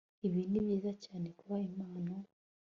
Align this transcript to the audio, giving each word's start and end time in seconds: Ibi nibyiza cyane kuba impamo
Ibi 0.25 0.41
nibyiza 0.49 0.91
cyane 1.03 1.27
kuba 1.39 1.55
impamo 1.67 2.15